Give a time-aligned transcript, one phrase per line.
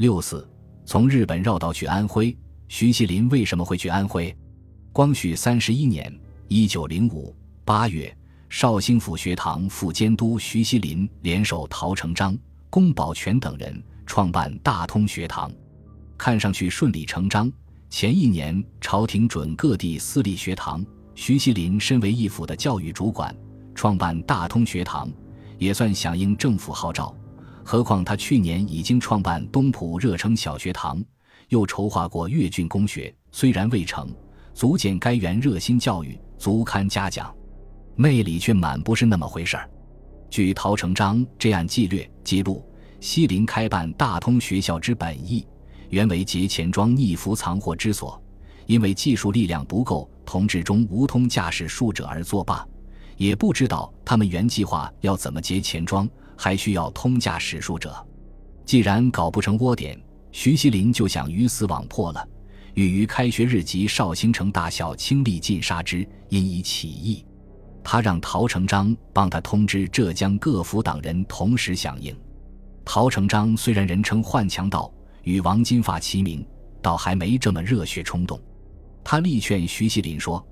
[0.00, 0.48] 六四，
[0.86, 2.34] 从日本绕道去安徽。
[2.68, 4.34] 徐锡麟为什么会去安徽？
[4.94, 6.10] 光绪三十一年
[6.48, 8.10] （一九零五）八月，
[8.48, 12.34] 绍兴府学堂副监督徐锡麟联手陶成章、
[12.70, 15.52] 龚宝全等人创办大通学堂，
[16.16, 17.52] 看上去顺理成章。
[17.90, 20.82] 前一年，朝廷准各地私立学堂，
[21.14, 23.36] 徐锡麟身为一府的教育主管，
[23.74, 25.12] 创办大通学堂，
[25.58, 27.14] 也算响应政府号召。
[27.64, 31.02] 何况他去年已经创办东浦热诚小学堂，
[31.48, 34.08] 又筹划过粤郡公学，虽然未成，
[34.54, 37.32] 足见该园热心教育，足堪嘉奖。
[37.96, 39.68] 内里却满不是那么回事儿。
[40.30, 42.64] 据陶成章这样记略记录，
[43.00, 45.46] 西林开办大通学校之本意。
[45.90, 48.22] 原为劫钱庄匿伏藏货之所，
[48.66, 52.66] 因为技术力量不够，同志中无通驾驶术者而作罢。
[53.16, 56.08] 也不知道他们原计划要怎么劫钱庄，
[56.40, 57.94] 还需要通驾史书者。
[58.64, 60.00] 既然搞不成窝点，
[60.32, 62.26] 徐锡麟就想鱼死网破了，
[62.72, 67.26] 欲于开学日即绍兴城大校倾力尽杀之，因以起义。
[67.84, 72.16] 他让陶成章帮他通知浙江各府党人同时响应。
[72.86, 74.90] 陶成章虽然人称换强盗。
[75.24, 76.42] 与王金发齐名，
[76.80, 78.40] 倒还没这么热血冲动。
[79.04, 80.42] 他力劝徐锡麟说：“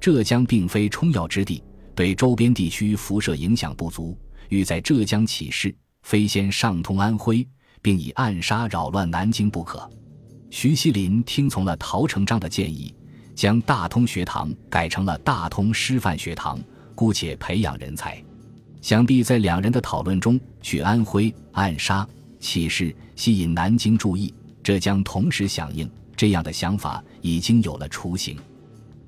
[0.00, 1.62] 浙江并非冲要之地，
[1.94, 4.16] 对周边地区辐射影响不足，
[4.48, 7.46] 欲在浙江起事，非先上通安徽，
[7.82, 9.88] 并以暗杀扰乱南京不可。”
[10.50, 12.94] 徐锡麟听从了陶成章的建议，
[13.34, 16.60] 将大通学堂改成了大通师范学堂，
[16.94, 18.22] 姑且培养人才。
[18.80, 22.06] 想必在两人的讨论中，去安徽暗杀。
[22.38, 28.36] 起事吸引南京注意，浙江同时响应，这样的想法已经有了雏形。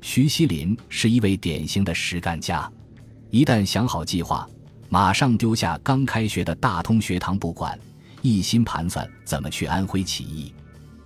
[0.00, 2.70] 徐锡麟是一位典型的实干家，
[3.30, 4.48] 一旦想好计划，
[4.88, 7.78] 马上丢下刚开学的大通学堂不管，
[8.22, 10.52] 一心盘算怎么去安徽起义。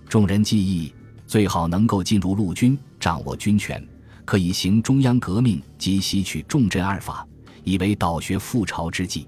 [0.07, 0.93] 众人计议，
[1.25, 3.85] 最好能够进入陆军，掌握军权，
[4.25, 7.25] 可以行中央革命及吸取重镇二法，
[7.63, 9.27] 以为倒学复朝之计。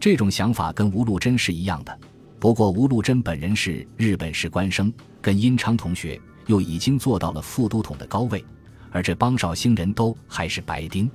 [0.00, 1.98] 这种想法跟吴禄贞是一样的。
[2.40, 8.44] 不过，吴禄贞本人是日本士官生，跟殷昌同学，又已经做到了副都统的高位，
[8.90, 11.10] 而这帮绍兴人都还是白丁。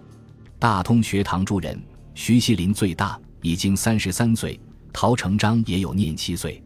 [0.58, 1.80] 大通学堂诸人，
[2.22, 4.60] 徐锡麟最大，已经三十三岁；
[4.92, 6.62] 陶成章也有念七岁。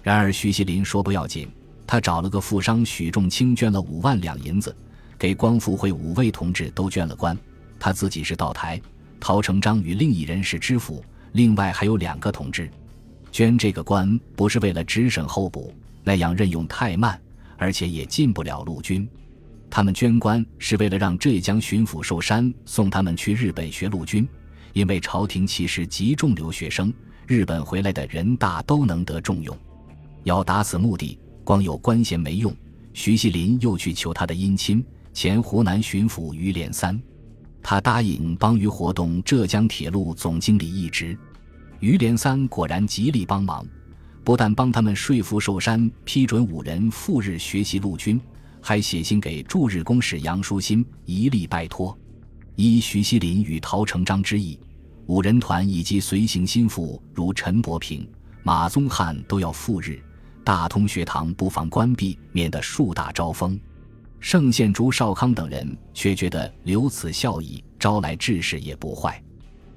[0.00, 1.48] 然而，徐锡麟说不要紧，
[1.84, 4.74] 他找了个富商许仲卿，捐了五万两银子，
[5.18, 7.36] 给光复会五位同志都捐了官，
[7.80, 8.80] 他自己是道台，
[9.18, 12.70] 陶成章与另一人是知府，另外还有两个同志。
[13.32, 15.74] 捐这个官不是为了直省候补，
[16.04, 17.20] 那样任用太慢，
[17.58, 19.06] 而且也进不了陆军。
[19.68, 24.28] 他们捐官是为了让浙江巡抚寿山送他们去日本学陆军，
[24.72, 26.92] 因为朝廷其实极重留学生，
[27.26, 29.56] 日本回来的人大都能得重用。
[30.24, 32.54] 要达此目的，光有官衔没用。
[32.94, 37.00] 徐锡麟又去求他的姻亲，前湖南巡抚于连三，
[37.62, 41.16] 他答应帮于活动浙江铁路总经理一职。
[41.80, 43.66] 于连三果然极力帮忙，
[44.22, 48.20] 不但帮他们说服寿山批准五人赴日学习陆军，
[48.60, 51.96] 还写信给驻日公使杨书新一力拜托。
[52.56, 54.58] 依徐锡麟与陶成章之意，
[55.06, 58.06] 五人团以及随行心腹如陈伯平、
[58.42, 60.02] 马宗汉都要赴日，
[60.44, 63.58] 大通学堂不妨关闭，免得树大招风。
[64.20, 69.20] 盛县竹少康等人却觉得留此效益，招来志士也不坏。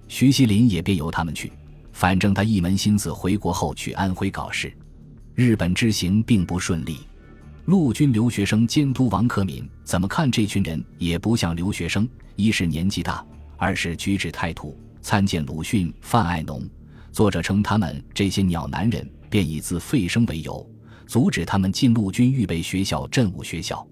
[0.08, 1.52] 徐锡麟也便由他们去。
[1.94, 4.72] 反正他一门心思回国后去安徽搞事，
[5.34, 7.00] 日本之行并不顺利。
[7.66, 13.26] 陆军留学生监督王克敏怎么看这群人也不像留学生，一是年纪大，
[13.58, 14.78] 二是举止态度。
[15.02, 16.64] 参见鲁迅、范爱农，
[17.12, 20.68] 作者称他们这些鸟男人，便以自废生为由，
[21.08, 23.86] 阻止他们进陆军预备学校、振武学校。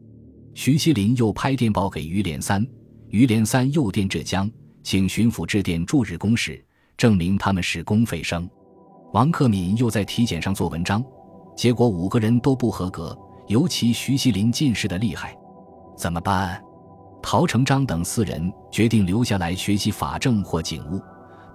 [0.54, 2.64] 徐锡麟又拍电报给于连三，
[3.10, 4.50] 于连三又电浙江，
[4.84, 6.64] 请巡抚致电驻日公使。
[6.96, 8.48] 证明他们是公费生，
[9.14, 11.04] 王克敏又在体检上做文章，
[11.58, 13.18] 结果五个人都不合格，
[13.48, 15.38] 尤其徐锡麟近视的厉害，
[15.96, 16.62] 怎么办？
[17.22, 21.02] 陶成章等四人决定留下来学习法政或警务。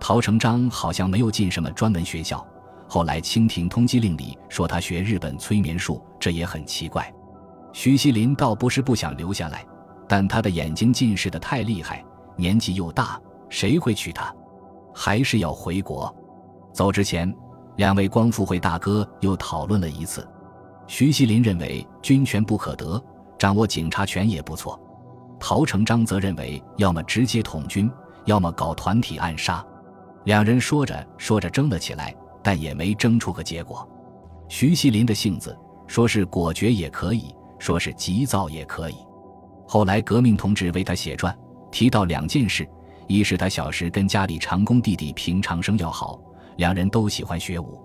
[0.00, 2.46] 陶成章好像没有进什么专门学校，
[2.88, 7.12] 后来清廷通缉令里说他学日本催眠术，这也很奇怪。
[7.73, 9.64] 徐锡麟倒不是不想留下来，
[10.08, 12.05] 但他的眼睛近视的太厉害，
[12.37, 14.35] 年纪又大，谁会娶他？
[14.94, 16.14] 还是要回国。
[16.73, 17.35] 走之前，
[17.76, 20.26] 两位光复会大哥又讨论了一次。
[20.88, 23.00] 徐锡麟认为军权不可得，
[23.38, 24.81] 掌握警察权也不错。
[25.38, 27.88] 陶成章则认为要么直接统军，
[28.25, 29.64] 要么搞团体暗杀。
[30.25, 32.12] 两人说着说着争了起来，
[32.43, 33.87] 但也没争出个结果。
[34.49, 35.56] 徐锡麟的性子，
[35.87, 38.96] 说是果决也可以说是急躁也可以。
[39.67, 41.37] 后来革命同志为他写传，
[41.70, 42.67] 提到两件事：
[43.06, 46.19] 一是他小时跟家里长工弟弟平长生要好，
[46.56, 47.79] 两人都喜欢学武。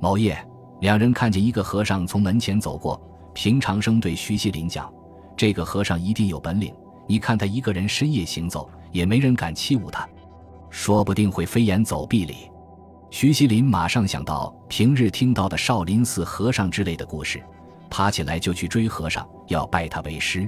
[0.00, 0.38] 某夜，
[0.80, 3.00] 两人看见一个和尚从门前走过，
[3.32, 4.92] 平长生对徐锡麟讲
[5.36, 6.74] ：“这个和尚一定有本领，
[7.06, 10.06] 你看他一个人深夜行走，也没人敢欺侮他，
[10.68, 12.50] 说不定会飞檐走壁里。”
[13.10, 17.42] 徐锡麟马上想到平日听到的少林寺和尚之类的故事，
[17.88, 20.46] 爬起来就去追和尚，要拜他为师。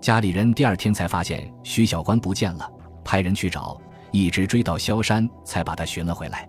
[0.00, 2.70] 家里人第二天才发现徐小官不见了，
[3.02, 6.46] 派人去找，一直追到萧山才把他寻了回来。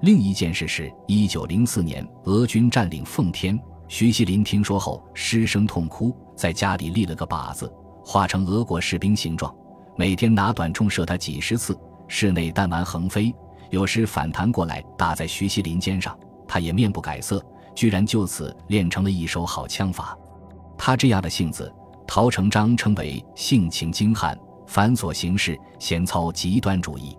[0.00, 3.58] 另一件事是，一九零四年俄军占领奉天，
[3.88, 7.72] 徐锡麟听说后失声痛哭，在家里立了个靶子，
[8.04, 9.52] 画成俄国士兵形状，
[9.96, 13.34] 每天拿短冲射他几十次，室内弹丸横飞。
[13.70, 16.16] 有时反弹过来打在徐锡麟肩上，
[16.46, 20.16] 他也面不改色，居然就此练成了一手好枪法。
[20.78, 21.70] 他这样的性子，
[22.06, 27.18] 陶成章称为性情精悍、繁琐行事、闲操极端主义。